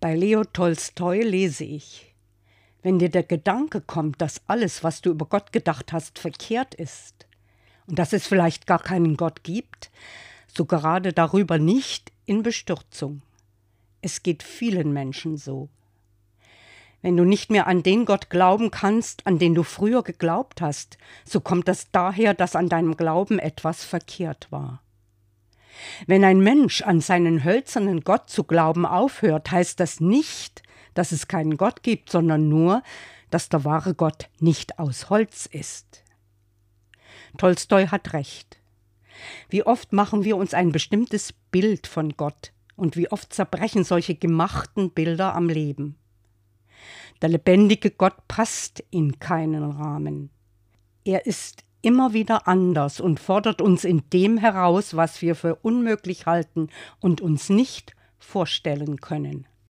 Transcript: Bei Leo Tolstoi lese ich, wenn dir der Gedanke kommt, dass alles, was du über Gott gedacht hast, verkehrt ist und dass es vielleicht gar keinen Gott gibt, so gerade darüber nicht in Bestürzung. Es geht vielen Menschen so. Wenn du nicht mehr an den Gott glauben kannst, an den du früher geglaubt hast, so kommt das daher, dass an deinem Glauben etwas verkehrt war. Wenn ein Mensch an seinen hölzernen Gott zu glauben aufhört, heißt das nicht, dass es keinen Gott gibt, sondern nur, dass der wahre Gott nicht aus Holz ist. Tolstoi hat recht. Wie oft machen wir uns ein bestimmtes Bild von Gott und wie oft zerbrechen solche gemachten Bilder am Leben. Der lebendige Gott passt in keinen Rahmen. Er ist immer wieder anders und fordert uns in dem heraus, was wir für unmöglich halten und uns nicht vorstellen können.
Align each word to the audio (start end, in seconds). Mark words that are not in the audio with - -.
Bei 0.00 0.14
Leo 0.14 0.44
Tolstoi 0.44 1.22
lese 1.22 1.64
ich, 1.64 2.14
wenn 2.82 3.00
dir 3.00 3.08
der 3.08 3.24
Gedanke 3.24 3.80
kommt, 3.80 4.22
dass 4.22 4.42
alles, 4.46 4.84
was 4.84 5.00
du 5.00 5.10
über 5.10 5.26
Gott 5.26 5.52
gedacht 5.52 5.92
hast, 5.92 6.20
verkehrt 6.20 6.76
ist 6.76 7.26
und 7.88 7.98
dass 7.98 8.12
es 8.12 8.24
vielleicht 8.24 8.68
gar 8.68 8.78
keinen 8.78 9.16
Gott 9.16 9.42
gibt, 9.42 9.90
so 10.46 10.66
gerade 10.66 11.12
darüber 11.12 11.58
nicht 11.58 12.12
in 12.26 12.44
Bestürzung. 12.44 13.22
Es 14.00 14.22
geht 14.22 14.44
vielen 14.44 14.92
Menschen 14.92 15.36
so. 15.36 15.68
Wenn 17.02 17.16
du 17.16 17.24
nicht 17.24 17.50
mehr 17.50 17.66
an 17.66 17.82
den 17.82 18.04
Gott 18.04 18.30
glauben 18.30 18.70
kannst, 18.70 19.26
an 19.26 19.40
den 19.40 19.56
du 19.56 19.64
früher 19.64 20.04
geglaubt 20.04 20.60
hast, 20.60 20.96
so 21.24 21.40
kommt 21.40 21.66
das 21.66 21.90
daher, 21.90 22.34
dass 22.34 22.54
an 22.54 22.68
deinem 22.68 22.96
Glauben 22.96 23.40
etwas 23.40 23.82
verkehrt 23.82 24.46
war. 24.50 24.80
Wenn 26.06 26.24
ein 26.24 26.40
Mensch 26.40 26.82
an 26.82 27.00
seinen 27.00 27.44
hölzernen 27.44 28.00
Gott 28.02 28.30
zu 28.30 28.44
glauben 28.44 28.86
aufhört, 28.86 29.50
heißt 29.50 29.80
das 29.80 30.00
nicht, 30.00 30.62
dass 30.94 31.12
es 31.12 31.28
keinen 31.28 31.56
Gott 31.56 31.82
gibt, 31.82 32.10
sondern 32.10 32.48
nur, 32.48 32.82
dass 33.30 33.48
der 33.48 33.64
wahre 33.64 33.94
Gott 33.94 34.28
nicht 34.40 34.78
aus 34.78 35.10
Holz 35.10 35.46
ist. 35.46 36.02
Tolstoi 37.36 37.86
hat 37.86 38.12
recht. 38.12 38.58
Wie 39.48 39.64
oft 39.64 39.92
machen 39.92 40.24
wir 40.24 40.36
uns 40.36 40.54
ein 40.54 40.72
bestimmtes 40.72 41.32
Bild 41.32 41.86
von 41.86 42.16
Gott 42.16 42.52
und 42.76 42.96
wie 42.96 43.10
oft 43.10 43.32
zerbrechen 43.32 43.84
solche 43.84 44.14
gemachten 44.14 44.90
Bilder 44.90 45.34
am 45.34 45.48
Leben. 45.48 45.96
Der 47.20 47.28
lebendige 47.28 47.90
Gott 47.90 48.28
passt 48.28 48.84
in 48.90 49.18
keinen 49.18 49.64
Rahmen. 49.64 50.30
Er 51.04 51.26
ist 51.26 51.64
immer 51.82 52.12
wieder 52.12 52.48
anders 52.48 53.00
und 53.00 53.20
fordert 53.20 53.60
uns 53.60 53.84
in 53.84 54.02
dem 54.12 54.38
heraus, 54.38 54.96
was 54.96 55.22
wir 55.22 55.34
für 55.34 55.56
unmöglich 55.56 56.26
halten 56.26 56.68
und 57.00 57.20
uns 57.20 57.48
nicht 57.48 57.94
vorstellen 58.18 59.00
können. 59.00 59.46